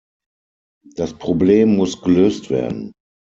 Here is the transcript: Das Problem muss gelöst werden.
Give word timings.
Das 0.95 1.13
Problem 1.13 1.75
muss 1.75 2.01
gelöst 2.01 2.49
werden. 2.49 2.91